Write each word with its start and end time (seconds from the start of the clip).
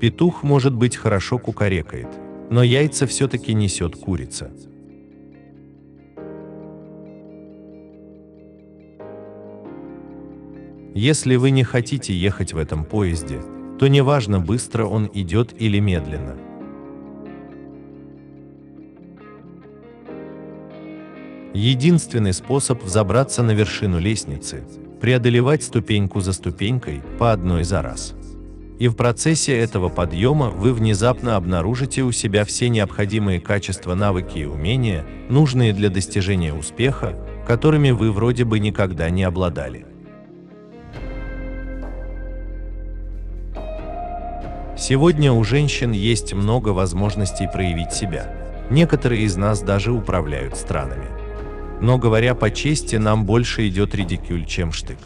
Петух, 0.00 0.44
может 0.44 0.74
быть, 0.74 0.96
хорошо 0.96 1.38
кукарекает, 1.38 2.08
но 2.50 2.62
яйца 2.62 3.06
все-таки 3.06 3.52
несет 3.52 3.96
курица. 3.96 4.52
Если 10.94 11.36
вы 11.36 11.50
не 11.50 11.64
хотите 11.64 12.14
ехать 12.14 12.52
в 12.52 12.58
этом 12.58 12.84
поезде, 12.84 13.40
то 13.78 13.86
неважно, 13.88 14.40
быстро 14.40 14.84
он 14.84 15.10
идет 15.14 15.54
или 15.60 15.78
медленно. 15.78 16.36
Единственный 21.54 22.32
способ 22.32 22.82
взобраться 22.82 23.42
на 23.42 23.52
вершину 23.52 23.98
лестницы– 23.98 24.64
преодолевать 25.00 25.62
ступеньку 25.62 26.20
за 26.20 26.32
ступенькой 26.32 27.02
по 27.18 27.32
одной 27.32 27.64
за 27.64 27.82
раз. 27.82 28.17
И 28.78 28.86
в 28.86 28.94
процессе 28.94 29.58
этого 29.58 29.88
подъема 29.88 30.50
вы 30.50 30.72
внезапно 30.72 31.34
обнаружите 31.36 32.02
у 32.02 32.12
себя 32.12 32.44
все 32.44 32.68
необходимые 32.68 33.40
качества, 33.40 33.94
навыки 33.94 34.38
и 34.38 34.44
умения, 34.44 35.04
нужные 35.28 35.72
для 35.72 35.90
достижения 35.90 36.54
успеха, 36.54 37.18
которыми 37.46 37.90
вы 37.90 38.12
вроде 38.12 38.44
бы 38.44 38.60
никогда 38.60 39.10
не 39.10 39.24
обладали. 39.24 39.84
Сегодня 44.76 45.32
у 45.32 45.42
женщин 45.42 45.90
есть 45.90 46.32
много 46.32 46.68
возможностей 46.68 47.48
проявить 47.52 47.92
себя. 47.92 48.32
Некоторые 48.70 49.22
из 49.22 49.34
нас 49.34 49.60
даже 49.60 49.90
управляют 49.90 50.56
странами. 50.56 51.08
Но 51.80 51.98
говоря 51.98 52.36
по 52.36 52.52
чести, 52.52 52.94
нам 52.94 53.26
больше 53.26 53.66
идет 53.66 53.96
редикюль, 53.96 54.46
чем 54.46 54.70
штык. 54.70 54.98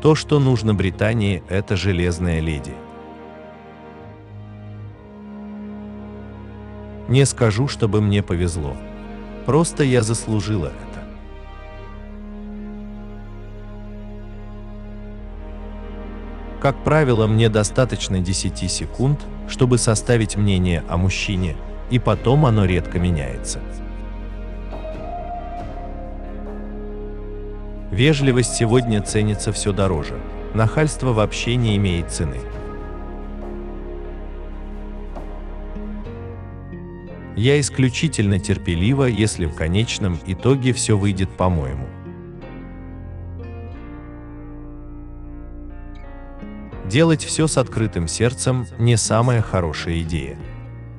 То, 0.00 0.14
что 0.14 0.38
нужно 0.38 0.72
Британии, 0.72 1.42
это 1.50 1.76
железная 1.76 2.40
леди. 2.40 2.72
Не 7.08 7.26
скажу, 7.26 7.68
чтобы 7.68 8.00
мне 8.00 8.22
повезло. 8.22 8.74
Просто 9.44 9.84
я 9.84 10.02
заслужила 10.02 10.68
это. 10.68 11.04
Как 16.62 16.82
правило, 16.82 17.26
мне 17.26 17.50
достаточно 17.50 18.20
10 18.20 18.70
секунд, 18.70 19.20
чтобы 19.48 19.76
составить 19.76 20.36
мнение 20.36 20.82
о 20.88 20.96
мужчине, 20.96 21.56
и 21.90 21.98
потом 21.98 22.46
оно 22.46 22.64
редко 22.64 22.98
меняется. 22.98 23.60
Вежливость 27.90 28.54
сегодня 28.54 29.02
ценится 29.02 29.52
все 29.52 29.72
дороже. 29.72 30.20
Нахальство 30.54 31.12
вообще 31.12 31.56
не 31.56 31.76
имеет 31.76 32.10
цены. 32.10 32.38
Я 37.36 37.58
исключительно 37.58 38.38
терпелива, 38.38 39.04
если 39.04 39.46
в 39.46 39.54
конечном 39.54 40.18
итоге 40.26 40.72
все 40.72 40.96
выйдет 40.96 41.30
по-моему. 41.30 41.86
Делать 46.86 47.24
все 47.24 47.46
с 47.46 47.56
открытым 47.56 48.08
сердцем– 48.08 48.66
не 48.78 48.96
самая 48.96 49.42
хорошая 49.42 50.00
идея. 50.00 50.36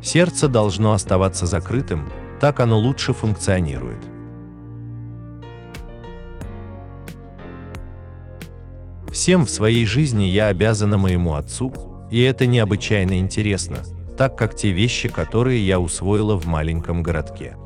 Сердце 0.02 0.48
должно 0.48 0.94
оставаться 0.94 1.45
закрытым, 1.45 2.09
так 2.39 2.59
оно 2.59 2.78
лучше 2.80 3.14
функционирует. 3.14 4.11
Всем 9.12 9.45
в 9.45 9.50
своей 9.50 9.86
жизни 9.86 10.23
я 10.23 10.48
обязана 10.48 10.98
моему 10.98 11.34
отцу, 11.34 11.73
и 12.09 12.22
это 12.22 12.45
необычайно 12.45 13.20
интересно, 13.20 13.80
так 14.17 14.38
как 14.38 14.56
те 14.56 14.72
вещи, 14.72 15.10
которые 15.10 15.66
я 15.66 15.82
усвоила 15.82 16.38
в 16.38 16.45
маленьком 16.45 17.04
городке. 17.04 17.58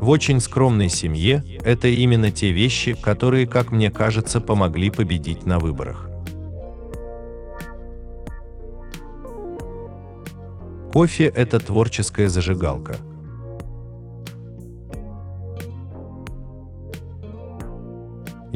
В 0.00 0.08
очень 0.08 0.40
скромной 0.40 0.88
семье 0.88 1.44
это 1.64 1.88
именно 1.88 2.30
те 2.30 2.50
вещи, 2.50 2.94
которые, 2.94 3.46
как 3.46 3.72
мне 3.72 3.90
кажется, 3.90 4.40
помогли 4.40 4.90
победить 4.90 5.44
на 5.44 5.58
выборах. 5.58 6.08
Кофе– 10.92 11.26
это 11.36 11.60
творческая 11.60 12.30
зажигалка. 12.30 12.96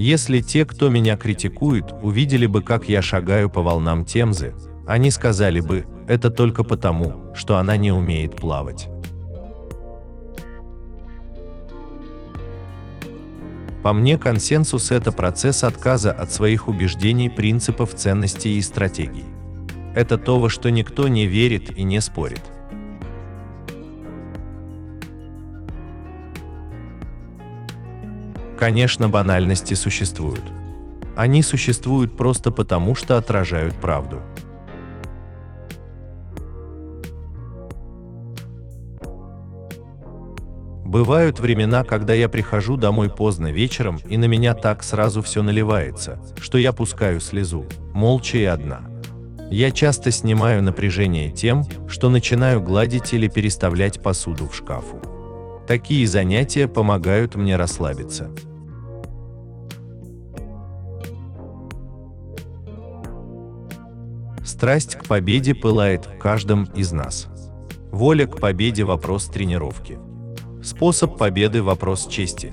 Если 0.00 0.40
те, 0.40 0.64
кто 0.64 0.88
меня 0.88 1.18
критикует, 1.18 1.92
увидели 2.00 2.46
бы, 2.46 2.62
как 2.62 2.88
я 2.88 3.02
шагаю 3.02 3.50
по 3.50 3.60
волнам 3.60 4.06
Темзы, 4.06 4.54
они 4.86 5.10
сказали 5.10 5.60
бы, 5.60 5.84
это 6.08 6.30
только 6.30 6.64
потому, 6.64 7.34
что 7.34 7.58
она 7.58 7.76
не 7.76 7.92
умеет 7.92 8.34
плавать. 8.34 8.88
По 13.82 13.92
мне, 13.92 14.16
консенсус– 14.16 14.90
это 14.90 15.12
процесс 15.12 15.64
отказа 15.64 16.12
от 16.12 16.32
своих 16.32 16.66
убеждений, 16.66 17.28
принципов, 17.28 17.94
ценностей 17.94 18.56
и 18.56 18.62
стратегий. 18.62 19.26
Это 19.94 20.16
то, 20.16 20.40
во 20.40 20.48
что 20.48 20.70
никто 20.70 21.08
не 21.08 21.26
верит 21.26 21.76
и 21.76 21.82
не 21.82 22.00
спорит. 22.00 22.49
Конечно, 28.60 29.08
банальности 29.08 29.72
существуют. 29.72 30.44
Они 31.16 31.42
существуют 31.42 32.14
просто 32.18 32.50
потому, 32.50 32.94
что 32.94 33.16
отражают 33.16 33.74
правду. 33.76 34.20
Бывают 40.84 41.40
времена, 41.40 41.84
когда 41.84 42.12
я 42.12 42.28
прихожу 42.28 42.76
домой 42.76 43.08
поздно 43.08 43.50
вечером, 43.50 43.98
и 44.06 44.18
на 44.18 44.26
меня 44.26 44.52
так 44.52 44.82
сразу 44.82 45.22
все 45.22 45.42
наливается, 45.42 46.20
что 46.38 46.58
я 46.58 46.74
пускаю 46.74 47.20
слезу, 47.20 47.64
молча 47.94 48.36
и 48.36 48.44
одна. 48.44 48.82
Я 49.50 49.70
часто 49.70 50.10
снимаю 50.10 50.62
напряжение 50.62 51.30
тем, 51.30 51.64
что 51.88 52.10
начинаю 52.10 52.60
гладить 52.60 53.14
или 53.14 53.26
переставлять 53.26 54.02
посуду 54.02 54.48
в 54.48 54.54
шкафу. 54.54 55.00
Такие 55.66 56.06
занятия 56.06 56.68
помогают 56.68 57.36
мне 57.36 57.56
расслабиться. 57.56 58.30
Страсть 64.60 64.94
к 64.94 65.06
победе 65.06 65.54
пылает 65.54 66.04
в 66.04 66.18
каждом 66.18 66.64
из 66.74 66.92
нас. 66.92 67.28
Воля 67.90 68.26
к 68.26 68.38
победе– 68.38 68.84
вопрос 68.84 69.24
тренировки. 69.24 69.98
Способ 70.62 71.16
победы– 71.16 71.62
вопрос 71.62 72.06
чести. 72.06 72.52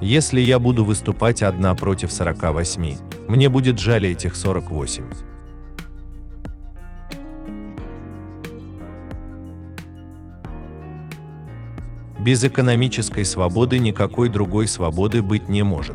Если 0.00 0.40
я 0.40 0.58
буду 0.58 0.86
выступать 0.86 1.42
одна 1.42 1.74
против 1.74 2.10
48, 2.10 2.96
мне 3.28 3.50
будет 3.50 3.78
жаль 3.78 4.06
этих 4.06 4.36
48. 4.36 5.04
Без 12.26 12.42
экономической 12.42 13.24
свободы 13.24 13.78
никакой 13.78 14.28
другой 14.28 14.66
свободы 14.66 15.22
быть 15.22 15.48
не 15.48 15.62
может. 15.62 15.94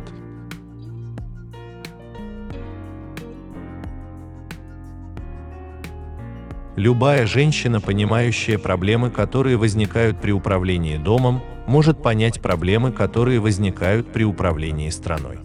Любая 6.74 7.26
женщина, 7.26 7.82
понимающая 7.82 8.58
проблемы, 8.58 9.10
которые 9.10 9.58
возникают 9.58 10.22
при 10.22 10.30
управлении 10.30 10.96
домом, 10.96 11.42
может 11.66 12.02
понять 12.02 12.40
проблемы, 12.40 12.92
которые 12.92 13.38
возникают 13.38 14.10
при 14.10 14.24
управлении 14.24 14.88
страной. 14.88 15.36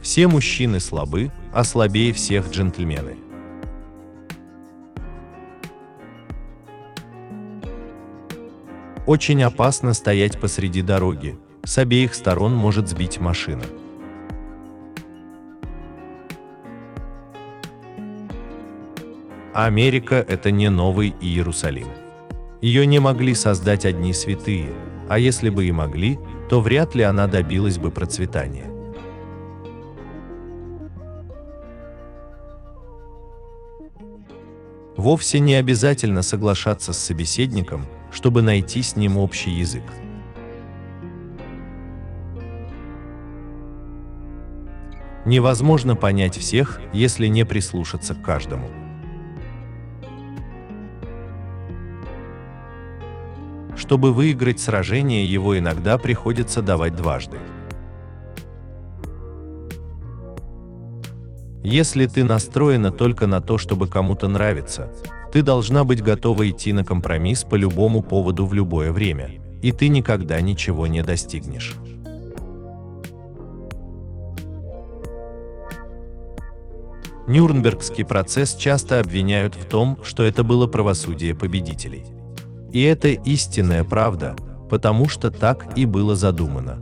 Все 0.00 0.28
мужчины 0.28 0.78
слабы, 0.78 1.32
а 1.52 1.64
слабее 1.64 2.12
всех 2.12 2.52
джентльмены. 2.52 3.27
Очень 9.08 9.42
опасно 9.42 9.94
стоять 9.94 10.38
посреди 10.38 10.82
дороги, 10.82 11.38
с 11.64 11.78
обеих 11.78 12.12
сторон 12.12 12.54
может 12.54 12.88
сбить 12.88 13.18
машина. 13.18 13.64
Америка– 19.54 20.16
это 20.28 20.50
не 20.50 20.68
новый 20.68 21.14
Иерусалим. 21.22 21.88
Ее 22.60 22.84
не 22.84 22.98
могли 22.98 23.34
создать 23.34 23.86
одни 23.86 24.12
святые, 24.12 24.74
а 25.08 25.18
если 25.18 25.48
бы 25.48 25.64
и 25.64 25.72
могли, 25.72 26.18
то 26.50 26.60
вряд 26.60 26.94
ли 26.94 27.02
она 27.02 27.26
добилась 27.28 27.78
бы 27.78 27.90
процветания. 27.90 28.66
Вовсе 34.98 35.40
не 35.40 35.54
обязательно 35.54 36.20
соглашаться 36.20 36.92
с 36.92 36.98
собеседником, 36.98 37.86
чтобы 38.10 38.42
найти 38.42 38.82
с 38.82 38.96
ним 38.96 39.16
общий 39.16 39.50
язык. 39.50 39.84
Невозможно 45.24 45.94
понять 45.94 46.36
всех, 46.36 46.80
если 46.92 47.26
не 47.26 47.44
прислушаться 47.44 48.14
к 48.14 48.22
каждому. 48.22 48.68
Чтобы 53.76 54.12
выиграть 54.12 54.58
сражение, 54.58 55.24
его 55.24 55.58
иногда 55.58 55.98
приходится 55.98 56.62
давать 56.62 56.96
дважды. 56.96 57.38
Если 61.62 62.06
ты 62.06 62.24
настроена 62.24 62.90
только 62.90 63.26
на 63.26 63.40
то, 63.40 63.58
чтобы 63.58 63.86
кому-то 63.86 64.28
нравиться, 64.28 64.90
ты 65.32 65.42
должна 65.42 65.84
быть 65.84 66.02
готова 66.02 66.48
идти 66.48 66.72
на 66.72 66.84
компромисс 66.84 67.44
по 67.44 67.54
любому 67.54 68.02
поводу 68.02 68.46
в 68.46 68.54
любое 68.54 68.92
время, 68.92 69.30
и 69.62 69.72
ты 69.72 69.88
никогда 69.88 70.40
ничего 70.40 70.86
не 70.86 71.02
достигнешь. 71.02 71.74
Нюрнбергский 77.26 78.06
процесс 78.06 78.54
часто 78.54 79.00
обвиняют 79.00 79.54
в 79.54 79.66
том, 79.66 79.98
что 80.02 80.22
это 80.22 80.42
было 80.44 80.66
правосудие 80.66 81.34
победителей. 81.34 82.06
И 82.72 82.82
это 82.82 83.08
истинная 83.08 83.84
правда, 83.84 84.34
потому 84.70 85.10
что 85.10 85.30
так 85.30 85.76
и 85.76 85.84
было 85.84 86.16
задумано. 86.16 86.78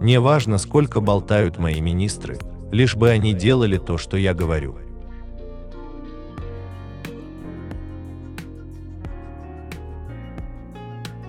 Не 0.00 0.18
важно, 0.18 0.56
сколько 0.56 1.00
болтают 1.00 1.58
мои 1.58 1.80
министры, 1.82 2.38
лишь 2.74 2.96
бы 2.96 3.08
они 3.08 3.32
делали 3.34 3.78
то, 3.78 3.96
что 3.98 4.16
я 4.16 4.34
говорю. 4.34 4.76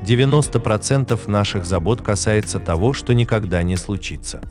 Девяносто 0.02 0.60
процентов 0.60 1.28
наших 1.28 1.66
забот 1.66 2.02
касается 2.02 2.60
того, 2.60 2.94
что 2.94 3.14
никогда 3.14 3.62
не 3.62 3.76
случится. 3.76 4.42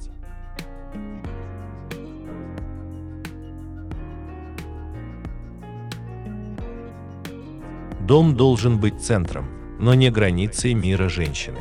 Дом 8.00 8.36
должен 8.36 8.78
быть 8.78 9.00
центром, 9.00 9.46
но 9.80 9.94
не 9.94 10.10
границей 10.10 10.74
мира 10.74 11.08
женщины. 11.08 11.58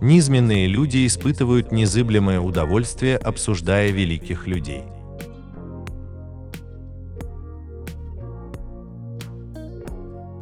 Низменные 0.00 0.68
люди 0.68 1.06
испытывают 1.06 1.72
незыблемое 1.72 2.38
удовольствие, 2.38 3.16
обсуждая 3.16 3.90
великих 3.90 4.46
людей. 4.46 4.84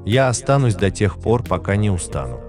Я 0.04 0.28
останусь 0.28 0.74
до 0.74 0.90
тех 0.90 1.18
пор, 1.18 1.42
пока 1.42 1.74
не 1.76 1.90
устану. 1.90 2.40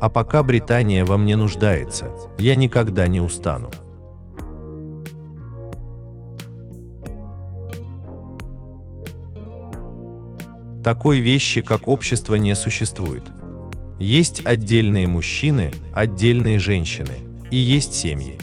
А 0.00 0.10
пока 0.10 0.42
Британия 0.42 1.04
во 1.04 1.16
мне 1.16 1.36
нуждается, 1.36 2.10
я 2.38 2.56
никогда 2.56 3.06
не 3.06 3.20
устану. 3.20 3.70
Такой 10.82 11.20
вещи, 11.20 11.60
как 11.60 11.86
общество, 11.86 12.34
не 12.34 12.54
существует. 12.56 13.22
Есть 14.00 14.46
отдельные 14.46 15.06
мужчины, 15.06 15.72
отдельные 15.92 16.58
женщины, 16.58 17.18
и 17.50 17.56
есть 17.56 17.92
семьи. 17.92 18.38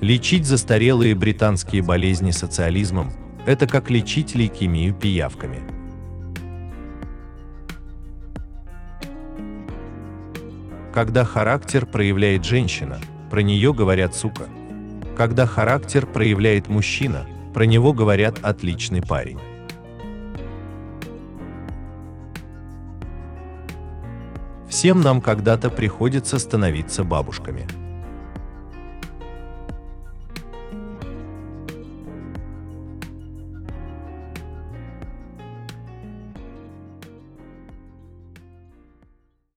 Лечить 0.00 0.46
застарелые 0.46 1.16
британские 1.16 1.82
болезни 1.82 2.30
социализмом– 2.30 3.12
это 3.46 3.66
как 3.66 3.90
лечить 3.90 4.36
лейкемию 4.36 4.94
пиявками. 4.94 5.58
Когда 10.94 11.24
характер 11.24 11.86
проявляет 11.86 12.44
женщина, 12.44 13.00
про 13.32 13.40
нее 13.40 13.74
говорят 13.74 14.14
сука. 14.14 14.44
Когда 15.16 15.44
характер 15.44 16.06
проявляет 16.06 16.68
мужчина, 16.68 17.26
про 17.52 17.64
него 17.64 17.92
говорят 17.92 18.38
отличный 18.42 19.02
парень. 19.02 19.40
Всем 24.78 25.00
нам 25.00 25.20
когда-то 25.20 25.70
приходится 25.70 26.38
становиться 26.38 27.02
бабушками. 27.02 27.66